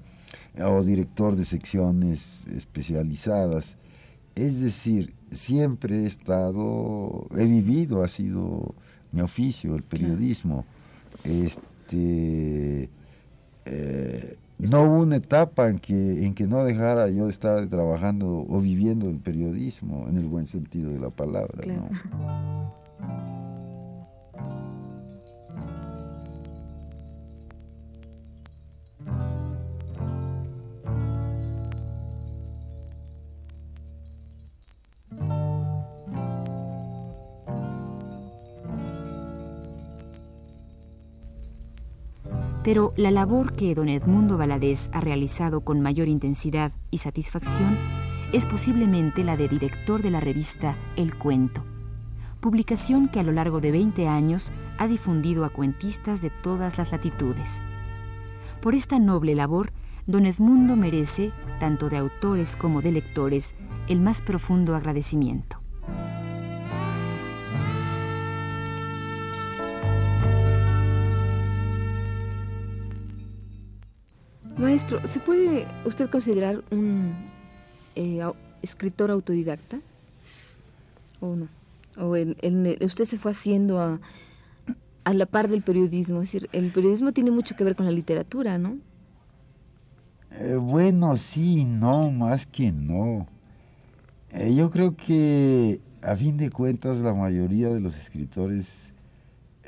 o 0.59 0.83
director 0.83 1.37
de 1.37 1.45
secciones 1.45 2.47
especializadas. 2.47 3.77
Es 4.35 4.61
decir, 4.61 5.15
siempre 5.31 6.05
he 6.05 6.07
estado, 6.07 7.29
he 7.37 7.45
vivido, 7.45 8.03
ha 8.03 8.09
sido 8.09 8.75
mi 9.13 9.21
oficio, 9.21 9.77
el 9.77 9.83
periodismo. 9.83 10.65
Este, 11.25 12.89
eh, 13.67 14.37
no 14.71 14.83
hubo 14.85 15.01
una 15.01 15.17
etapa 15.17 15.69
en 15.69 15.79
que, 15.79 16.25
en 16.25 16.35
que 16.35 16.47
no 16.47 16.65
dejara 16.65 17.09
yo 17.09 17.25
de 17.25 17.31
estar 17.31 17.67
trabajando 17.69 18.47
o 18.49 18.61
viviendo 18.61 19.09
el 19.09 19.19
periodismo, 19.19 20.07
en 20.09 20.19
el 20.19 20.27
buen 20.27 20.47
sentido 20.47 20.91
de 20.91 21.01
la 21.01 21.11
palabra. 21.11 21.63
Pero 42.65 42.93
la 42.97 43.11
labor 43.11 43.55
que 43.55 43.75
don 43.75 43.89
Edmundo 43.89 44.39
Valadez 44.39 44.89
ha 44.93 45.01
realizado 45.01 45.63
con 45.63 45.81
mayor 45.81 46.07
intensidad 46.07 46.73
y 46.93 46.99
satisfacción 46.99 47.77
es 48.33 48.47
posiblemente 48.47 49.25
la 49.25 49.37
de 49.37 49.49
director 49.49 50.01
de 50.01 50.11
la 50.11 50.21
revista 50.21 50.77
El 50.97 51.17
Cuento, 51.17 51.65
publicación 52.41 53.09
que 53.09 53.19
a 53.19 53.25
lo 53.25 53.33
largo 53.33 53.61
de 53.61 53.73
20 53.73 54.07
años 54.07 54.53
ha 54.79 54.87
difundido 54.87 55.45
a 55.45 55.51
cuentistas 55.51 56.23
de 56.23 56.31
todas 56.31 56.79
las 56.79 56.93
latitudes. 56.93 57.61
Por 58.61 58.77
esta 58.77 59.01
noble 59.01 59.35
labor, 59.35 59.73
don 60.07 60.25
Edmundo 60.25 60.77
merece, 60.77 61.33
tanto 61.59 61.89
de 61.89 61.97
autores 61.97 62.55
como 62.55 62.81
de 62.81 62.93
lectores, 62.93 63.57
el 63.89 64.01
más 64.01 64.21
profundo 64.21 64.77
agradecimiento. 64.77 65.62
Maestro, 74.63 75.05
¿se 75.09 75.19
puede 75.19 75.67
usted 75.85 76.09
considerar 76.09 76.63
un 76.71 77.13
eh, 77.97 78.21
escritor 78.63 79.11
autodidacta? 79.11 79.81
¿O 81.21 81.35
no? 81.35 81.49
¿O 81.99 82.15
usted 82.85 83.05
se 83.05 83.19
fue 83.19 83.33
haciendo 83.33 83.81
a, 83.81 83.99
a 85.03 85.15
la 85.15 85.27
par 85.27 85.49
del 85.49 85.63
periodismo? 85.63 86.23
Es 86.23 86.33
decir, 86.33 86.49
el 86.53 86.71
periodismo 86.71 87.11
tiene 87.11 87.33
mucho 87.33 87.57
que 87.57 87.65
ver 87.65 87.75
con 87.75 87.87
la 87.87 87.93
literatura, 87.93 88.57
¿no? 88.57 88.77
Eh, 90.31 90.55
bueno, 90.55 91.17
sí, 91.17 91.65
no, 91.65 92.13
más 92.13 92.47
que 92.47 92.71
no. 92.71 93.27
Eh, 94.31 94.55
yo 94.55 94.71
creo 94.71 94.97
que 94.97 95.81
a 96.03 96.15
fin 96.15 96.37
de 96.37 96.51
cuentas 96.51 96.99
la 96.99 97.15
mayoría 97.15 97.69
de 97.69 97.81
los 97.81 97.99
escritores 97.99 98.92
eh, 98.92 98.92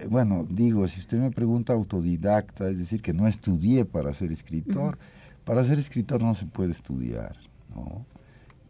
bueno, 0.09 0.47
digo, 0.49 0.87
si 0.89 1.01
usted 1.01 1.19
me 1.19 1.31
pregunta 1.31 1.73
autodidacta, 1.73 2.69
es 2.69 2.79
decir, 2.79 3.01
que 3.01 3.13
no 3.13 3.27
estudié 3.27 3.85
para 3.85 4.13
ser 4.13 4.33
escritor, 4.33 4.99
para 5.45 5.65
ser 5.65 5.79
escritor 5.79 6.23
no 6.23 6.35
se 6.35 6.47
puede 6.47 6.73
estudiar, 6.73 7.37
¿no? 7.75 8.05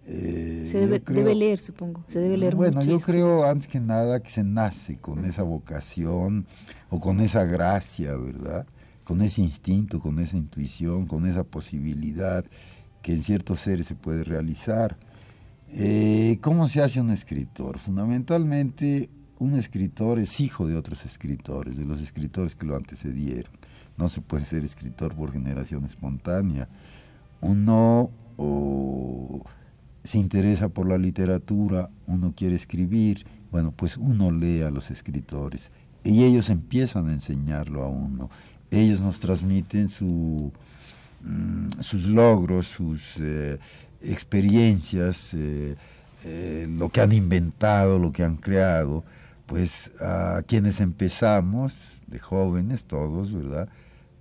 Eh, 0.07 0.69
se 0.71 0.87
debe, 0.87 1.35
leer, 1.35 1.59
supongo, 1.59 2.05
se 2.09 2.19
debe 2.19 2.37
leer 2.37 2.55
Bueno, 2.55 2.83
yo 2.83 3.01
creo 3.01 3.49
antes 3.49 3.69
que 3.69 3.81
nada 3.81 4.21
que 4.21 4.29
se 4.29 4.45
nace 4.45 4.99
con 4.99 5.25
esa 5.25 5.43
vocación 5.43 6.45
o 6.91 7.01
con 7.01 7.21
esa 7.21 7.45
gracia, 7.45 8.15
¿verdad? 8.15 8.67
Con 9.03 9.23
ese 9.23 9.41
instinto, 9.41 10.01
con 10.01 10.19
esa 10.19 10.37
intuición, 10.37 11.07
con 11.07 11.27
esa 11.27 11.43
posibilidad 11.43 12.45
que 13.01 13.13
en 13.13 13.23
ciertos 13.23 13.61
seres 13.61 13.87
se 13.87 13.95
puede 13.95 14.25
realizar. 14.25 14.99
Eh, 15.73 16.39
¿Cómo 16.43 16.69
se 16.69 16.83
hace 16.83 17.01
un 17.01 17.11
escritor? 17.11 17.79
Fundamentalmente 17.79 19.09
un 19.39 19.55
escritor 19.55 20.19
es 20.19 20.41
hijo 20.41 20.67
de 20.67 20.77
otros 20.77 21.05
escritores, 21.05 21.77
de 21.77 21.85
los 21.85 22.01
escritores 22.01 22.55
que 22.55 22.67
lo 22.67 22.77
antecedieron. 22.77 23.53
No 23.97 24.09
se 24.09 24.21
puede 24.21 24.45
ser 24.45 24.65
escritor 24.65 25.15
por 25.15 25.33
generación 25.33 25.85
espontánea. 25.85 26.69
Uno 27.41 28.11
se 30.03 30.19
interesa 30.19 30.69
por 30.69 30.89
la 30.89 30.99
literatura, 30.99 31.89
uno 32.07 32.35
quiere 32.37 32.57
escribir, 32.57 33.27
bueno, 33.51 33.73
pues 33.73 33.97
uno 33.97 34.31
lee 34.31 34.63
a 34.63 34.71
los 34.71 34.91
escritores 34.91 35.71
y 36.03 36.25
ellos 36.25 36.51
empiezan 36.51 37.09
a 37.09 37.13
enseñarlo 37.13 37.83
a 37.85 37.89
uno. 37.89 38.31
Ellos 38.71 39.01
nos 39.01 39.21
transmiten 39.21 39.89
mm, 41.23 41.81
sus 41.81 42.07
logros, 42.07 42.67
sus 42.67 43.17
eh, 43.19 43.59
experiencias, 44.03 45.33
eh, 45.35 45.77
eh, 46.25 46.67
lo 46.69 46.89
que 46.91 47.01
han 47.01 47.13
inventado, 47.13 47.99
lo 47.99 48.13
que 48.13 48.25
han 48.25 48.37
creado 48.37 49.05
pues 49.47 49.91
a 50.01 50.43
quienes 50.47 50.81
empezamos, 50.81 51.99
de 52.07 52.19
jóvenes 52.19 52.85
todos, 52.85 53.33
¿verdad? 53.33 53.69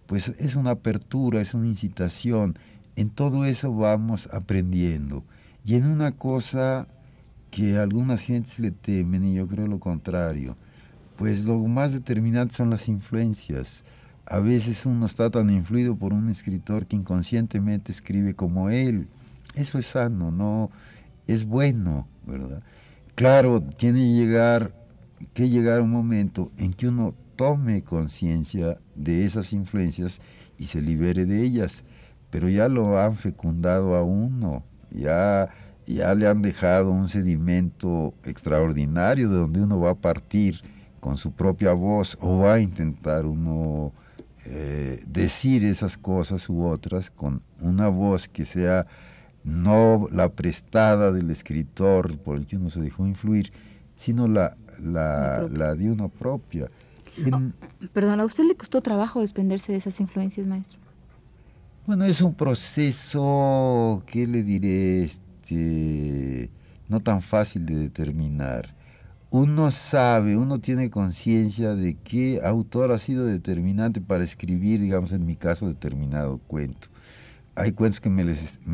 Pues 0.06 0.30
es 0.38 0.56
una 0.56 0.72
apertura, 0.72 1.42
es 1.42 1.54
una 1.54 1.68
incitación. 1.68 2.58
En 2.96 3.10
todo 3.10 3.46
eso 3.46 3.74
vamos 3.74 4.30
aprendiendo. 4.32 5.24
Y 5.66 5.76
en 5.76 5.86
una 5.86 6.12
cosa 6.12 6.88
que 7.52 7.78
algunas 7.78 8.22
gentes 8.22 8.60
le 8.60 8.72
temen, 8.72 9.24
y 9.24 9.36
yo 9.36 9.48
creo 9.48 9.68
lo 9.68 9.80
contrario, 9.80 10.58
pues 11.16 11.46
lo 11.46 11.58
más 11.60 11.94
determinante 11.94 12.56
son 12.56 12.70
las 12.70 12.88
influencias. 12.88 13.84
A 14.26 14.40
veces 14.40 14.86
uno 14.86 15.06
está 15.06 15.30
tan 15.30 15.50
influido 15.50 15.96
por 15.96 16.14
un 16.14 16.30
escritor 16.30 16.86
que 16.86 16.96
inconscientemente 16.96 17.92
escribe 17.92 18.34
como 18.34 18.70
él. 18.70 19.08
Eso 19.56 19.78
es 19.78 19.88
sano, 19.88 20.32
no 20.32 20.72
es 21.28 21.46
bueno, 21.46 22.08
¿verdad? 22.26 22.62
Claro, 23.16 23.62
tiene 23.62 24.00
que 24.00 24.14
llegar 24.14 24.74
que 25.34 25.50
llegar 25.50 25.82
un 25.82 25.92
momento 25.92 26.52
en 26.58 26.74
que 26.74 26.88
uno 26.88 27.14
tome 27.36 27.84
conciencia 27.84 28.80
de 28.96 29.26
esas 29.26 29.54
influencias 29.54 30.22
y 30.58 30.66
se 30.66 30.82
libere 30.82 31.26
de 31.26 31.44
ellas, 31.44 31.84
pero 32.30 32.50
ya 32.50 32.68
lo 32.68 33.00
han 33.00 33.16
fecundado 33.16 33.96
a 33.96 34.04
uno, 34.04 34.64
ya, 34.92 35.50
ya 35.86 36.14
le 36.16 36.28
han 36.28 36.42
dejado 36.42 36.92
un 36.92 37.10
sedimento 37.10 38.14
extraordinario 38.24 39.30
de 39.30 39.36
donde 39.36 39.62
uno 39.62 39.80
va 39.80 39.92
a 39.92 39.96
partir 39.96 40.62
con 41.00 41.18
su 41.18 41.32
propia 41.32 41.74
voz 41.74 42.18
o 42.22 42.38
va 42.38 42.56
a 42.56 42.60
intentar 42.60 43.26
uno 43.26 43.92
eh, 44.46 45.04
decir 45.08 45.66
esas 45.66 45.98
cosas 45.98 46.50
u 46.50 46.64
otras 46.64 47.12
con 47.12 47.42
una 47.60 47.88
voz 47.88 48.28
que 48.28 48.46
sea 48.46 48.86
no 49.44 50.08
la 50.12 50.30
prestada 50.30 51.12
del 51.12 51.30
escritor 51.30 52.18
por 52.20 52.38
el 52.38 52.46
que 52.46 52.58
uno 52.58 52.70
se 52.70 52.82
dejó 52.82 53.06
influir, 53.06 53.52
sino 53.96 54.28
la 54.28 54.56
la, 54.80 55.48
la 55.52 55.76
de 55.76 55.92
uno 55.92 56.10
propia. 56.10 56.70
Oh, 57.32 57.42
perdón, 57.94 58.20
¿a 58.20 58.26
usted 58.26 58.44
le 58.46 58.56
costó 58.56 58.82
trabajo 58.82 59.22
desprenderse 59.22 59.72
de 59.72 59.78
esas 59.78 60.00
influencias, 60.00 60.48
maestro? 60.48 60.80
Bueno, 61.86 62.06
es 62.06 62.22
un 62.22 62.34
proceso, 62.34 64.04
¿qué 64.08 64.26
le 64.26 64.42
diré? 64.42 65.04
Este, 65.04 66.50
no 66.88 67.02
tan 67.02 67.22
fácil 67.22 67.66
de 67.66 67.76
determinar. 67.76 68.76
uno 69.32 69.72
sabe, 69.72 70.38
uno 70.38 70.60
tiene 70.60 70.90
conciencia 70.90 71.76
de 71.76 71.96
qué 71.96 72.40
autor 72.44 72.92
ha 72.92 73.00
sido 73.00 73.26
determinante 73.26 74.00
para 74.00 74.24
escribir, 74.24 74.80
digamos, 74.80 75.12
en 75.12 75.26
mi 75.26 75.36
caso, 75.36 75.68
determinado 75.68 76.38
cuento. 76.48 76.88
Hay 77.56 77.74
cuentos 77.74 78.00
que 78.00 78.10
me, 78.10 78.24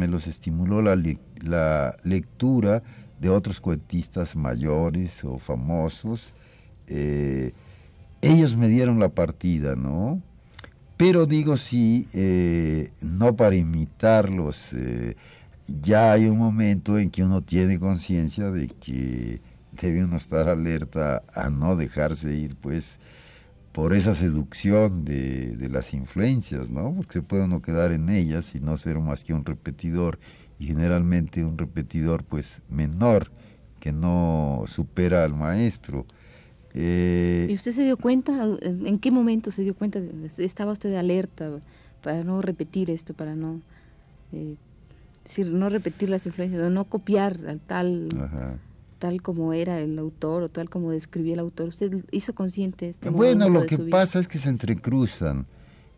los 0.08 0.28
estimuló 0.28 0.82
la, 0.82 0.96
la, 1.42 1.98
lectura 2.04 2.84
de 3.20 3.30
otros 3.30 3.60
cuentistas 3.60 4.36
mayores 4.36 5.24
o 5.24 5.38
famosos. 5.38 6.34
Eh, 6.88 7.54
ellos 8.22 8.56
me 8.56 8.68
dieron 8.68 9.00
la 9.00 9.10
partida, 9.10 9.76
¿no? 9.76 10.22
Pero 10.98 11.26
digo 11.26 11.58
sí, 11.58 12.08
eh, 12.14 12.92
no 13.02 13.36
para 13.36 13.56
imitarlos. 13.56 14.74
Eh, 14.74 15.16
ya 15.82 16.14
hay 16.14 16.26
un 16.28 16.38
momento 16.38 16.98
en 16.98 17.10
que 17.10 17.24
uno 17.24 17.42
tiene 17.42 17.80
conciencia 17.80 18.52
de 18.52 18.68
que 18.68 19.42
debe 19.82 20.04
uno 20.04 20.18
estar 20.18 20.50
alerta 20.50 21.24
a 21.34 21.50
no 21.50 21.76
dejarse 21.76 22.34
ir, 22.34 22.56
pues, 22.56 23.00
por 23.72 23.94
esa 23.94 24.16
seducción 24.16 25.06
de, 25.06 25.56
de, 25.56 25.70
las 25.70 25.94
influencias, 25.94 26.70
¿no? 26.70 26.94
Porque 26.96 27.14
se 27.14 27.22
puede 27.22 27.44
uno 27.44 27.62
quedar 27.62 27.92
en 27.92 28.10
ellas 28.10 28.56
y 28.56 28.60
no 28.60 28.78
ser 28.78 29.00
más 29.00 29.24
que 29.24 29.34
un 29.34 29.46
repetidor, 29.46 30.20
y 30.60 30.68
generalmente 30.68 31.44
un 31.44 31.58
repetidor, 31.58 32.24
pues, 32.26 32.62
menor, 32.70 33.32
que 33.80 33.94
no 33.94 34.66
supera 34.68 35.24
al 35.24 35.34
maestro. 35.34 36.06
Eh, 36.74 37.48
¿Y 37.50 37.54
usted 37.54 37.72
se 37.72 37.84
dio 37.84 37.98
cuenta? 37.98 38.46
¿En 38.62 39.00
qué 39.00 39.10
momento 39.10 39.52
se 39.52 39.64
dio 39.64 39.74
cuenta? 39.74 40.00
¿Estaba 40.38 40.74
usted 40.74 40.94
alerta 40.96 41.50
para 42.04 42.24
no 42.24 42.42
repetir 42.42 42.92
esto, 42.92 43.14
para 43.14 43.36
no... 43.36 43.62
Eh, 44.34 44.56
decir, 45.24 45.48
no 45.48 45.70
repetir 45.70 46.10
las 46.10 46.26
influencias, 46.26 46.70
no 46.70 46.84
copiar 46.86 47.38
al 47.48 47.60
tal... 47.62 48.10
tal 49.00 49.22
como 49.22 49.54
era 49.54 49.80
el 49.80 49.98
autor 49.98 50.44
o 50.44 50.50
tal 50.50 50.70
como 50.70 50.92
describía 50.92 51.36
el 51.36 51.40
autor. 51.40 51.70
¿Usted 51.70 52.04
hizo 52.12 52.36
consciente 52.36 52.90
este 52.90 53.10
Bueno, 53.10 53.48
lo 53.48 53.66
que 53.66 53.78
pasa 53.78 54.20
es 54.20 54.28
que 54.28 54.40
se 54.40 54.50
entrecruzan. 54.50 55.46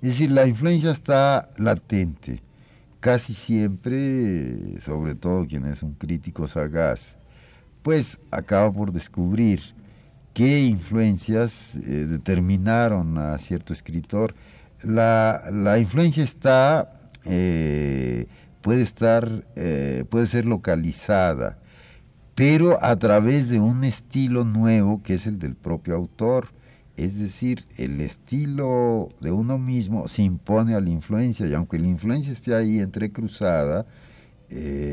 Es 0.04 0.10
decir, 0.10 0.32
la 0.32 0.46
influencia 0.46 0.92
está 0.92 1.50
latente. 1.58 2.42
Casi 3.02 3.34
siempre, 3.34 4.80
sobre 4.80 5.16
todo 5.16 5.48
quien 5.48 5.66
es 5.66 5.82
un 5.82 5.94
crítico 5.94 6.48
sagaz, 6.48 7.18
pues 7.82 8.20
acaba 8.30 8.72
por 8.72 8.92
descubrir 8.92 9.60
qué 10.36 10.62
influencias 10.62 11.78
eh, 11.78 12.06
determinaron 12.08 13.18
a 13.18 13.40
cierto 13.40 13.74
escritor. 13.74 14.36
La, 14.84 15.42
la 15.52 15.80
influencia 15.80 16.24
está, 16.24 17.02
eh, 17.26 18.28
puede 18.62 18.84
estar, 18.84 19.46
eh, 19.56 20.06
puede 20.08 20.28
ser 20.28 20.46
localizada, 20.46 21.58
pero 22.36 22.78
a 22.84 22.96
través 22.98 23.50
de 23.50 23.60
un 23.60 23.84
estilo 23.84 24.46
nuevo 24.46 25.02
que 25.02 25.16
es 25.16 25.26
el 25.26 25.40
del 25.40 25.56
propio 25.56 25.96
autor. 25.96 26.50
Es 27.04 27.18
decir, 27.18 27.66
el 27.78 28.00
estilo 28.02 29.10
de 29.22 29.32
uno 29.32 29.58
mismo 29.58 30.08
se 30.08 30.24
impone 30.24 30.76
a 30.76 30.82
la 30.82 30.90
influencia 30.90 31.48
y 31.48 31.54
aunque 31.54 31.80
la 31.80 31.88
influencia 31.88 32.32
esté 32.32 32.54
ahí 32.54 32.80
entrecruzada, 32.80 33.88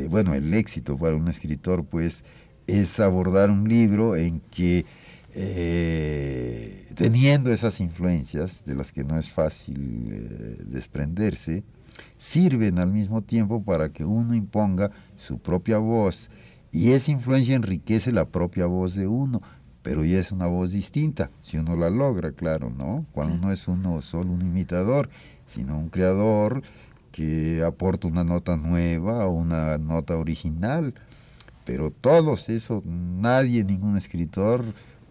bueno, 0.08 0.32
el 0.34 0.54
éxito 0.54 0.96
para 0.96 1.16
un 1.16 1.28
escritor 1.28 1.84
pues 1.84 2.24
es 2.66 2.98
abordar 3.00 3.50
un 3.50 3.68
libro 3.68 4.16
en 4.16 4.40
que 4.40 4.86
eh, 5.34 6.86
teniendo 6.94 7.52
esas 7.52 7.80
influencias 7.80 8.64
de 8.64 8.74
las 8.74 8.92
que 8.92 9.04
no 9.04 9.18
es 9.18 9.28
fácil 9.28 10.08
eh, 10.10 10.62
desprenderse, 10.66 11.64
sirven 12.16 12.78
al 12.78 12.90
mismo 12.90 13.22
tiempo 13.22 13.62
para 13.62 13.90
que 13.90 14.04
uno 14.04 14.34
imponga 14.34 14.90
su 15.16 15.38
propia 15.38 15.78
voz. 15.78 16.30
Y 16.70 16.90
esa 16.90 17.10
influencia 17.10 17.54
enriquece 17.54 18.12
la 18.12 18.26
propia 18.26 18.66
voz 18.66 18.94
de 18.94 19.06
uno, 19.06 19.40
pero 19.88 20.04
ya 20.04 20.18
es 20.18 20.32
una 20.32 20.46
voz 20.46 20.72
distinta, 20.72 21.30
si 21.40 21.56
uno 21.56 21.74
la 21.74 21.88
logra, 21.88 22.32
claro, 22.32 22.68
¿no? 22.68 23.06
Cuando 23.12 23.38
no 23.38 23.52
es 23.54 23.66
uno 23.68 24.02
solo 24.02 24.32
un 24.32 24.42
imitador, 24.42 25.08
sino 25.46 25.78
un 25.78 25.88
creador 25.88 26.62
que 27.10 27.64
aporta 27.64 28.06
una 28.06 28.22
nota 28.22 28.58
nueva 28.58 29.26
una 29.28 29.78
nota 29.78 30.18
original, 30.18 30.92
pero 31.64 31.90
todos 31.90 32.50
eso, 32.50 32.82
nadie, 32.84 33.64
ningún 33.64 33.96
escritor 33.96 34.62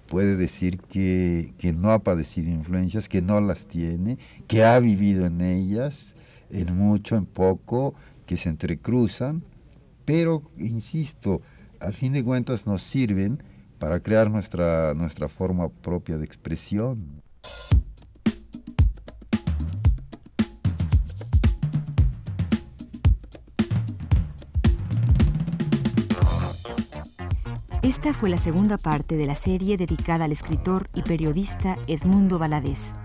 puede 0.05 0.35
decir 0.35 0.77
que, 0.77 1.55
que, 1.57 1.73
no 1.73 1.91
ha 1.91 1.97
padecido 1.97 2.51
influencias, 2.51 3.09
que 3.09 3.23
no 3.23 3.39
las 3.39 3.65
tiene, 3.65 4.19
que 4.45 4.63
ha 4.63 4.79
vivido 4.79 5.25
en 5.25 5.41
ellas, 5.41 6.13
en 6.51 6.77
mucho, 6.77 7.15
en 7.15 7.25
poco, 7.25 7.95
que 8.27 8.37
se 8.37 8.49
entrecruzan, 8.49 9.41
pero, 10.05 10.43
insisto, 10.55 11.41
al 11.79 11.93
fin 11.93 12.13
de 12.13 12.23
cuentas 12.23 12.67
nos 12.67 12.83
sirven 12.83 13.41
para 13.79 13.99
crear 14.01 14.29
nuestra, 14.29 14.93
nuestra 14.93 15.27
forma 15.27 15.69
propia 15.69 16.17
de 16.17 16.25
expresión. 16.25 17.21
Esta 27.81 28.13
fue 28.13 28.29
la 28.29 28.37
segunda 28.37 28.77
parte 28.77 29.15
de 29.15 29.25
la 29.25 29.35
serie 29.35 29.77
dedicada 29.77 30.25
al 30.25 30.31
escritor 30.31 30.89
y 30.93 31.03
periodista 31.03 31.77
Edmundo 31.87 32.37
Valadez. 32.37 32.95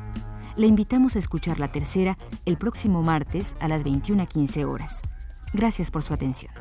Le 0.56 0.66
invitamos 0.66 1.16
a 1.16 1.18
escuchar 1.18 1.60
la 1.60 1.72
tercera 1.72 2.18
el 2.44 2.58
próximo 2.58 3.02
martes 3.02 3.54
a 3.60 3.68
las 3.68 3.86
21.15 3.86 4.68
horas. 4.68 5.02
Gracias 5.54 5.90
por 5.90 6.02
su 6.02 6.12
atención. 6.12 6.52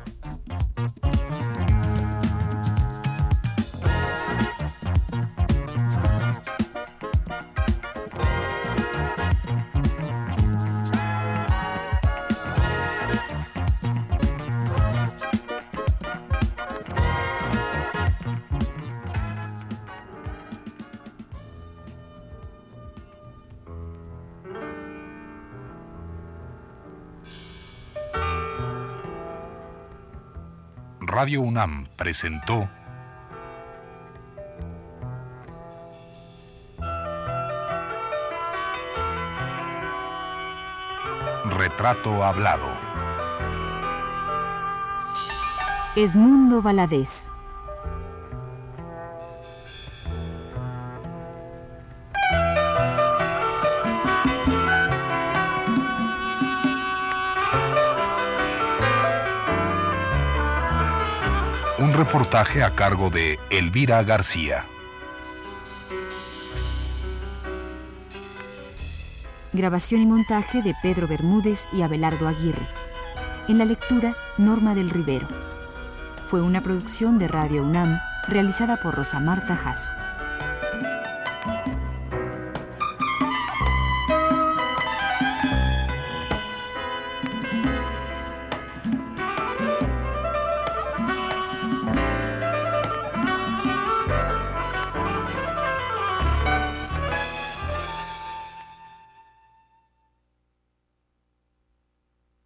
Radio 31.22 31.40
UNAM 31.42 31.86
presentó 31.94 32.68
Retrato 41.44 42.24
Hablado. 42.24 42.66
Edmundo 45.94 46.60
Valadez. 46.60 47.31
Reportaje 61.90 62.62
a 62.62 62.74
cargo 62.76 63.10
de 63.10 63.38
Elvira 63.50 64.02
García. 64.02 64.66
Grabación 69.52 70.02
y 70.02 70.06
montaje 70.06 70.62
de 70.62 70.74
Pedro 70.82 71.08
Bermúdez 71.08 71.68
y 71.72 71.82
Abelardo 71.82 72.28
Aguirre. 72.28 72.68
En 73.48 73.58
la 73.58 73.64
lectura, 73.64 74.16
Norma 74.38 74.74
del 74.74 74.90
Rivero. 74.90 75.26
Fue 76.22 76.40
una 76.40 76.62
producción 76.62 77.18
de 77.18 77.28
Radio 77.28 77.62
UNAM 77.62 77.98
realizada 78.28 78.76
por 78.76 78.94
Rosa 78.94 79.18
Marta 79.18 79.56
Jasso. 79.56 79.90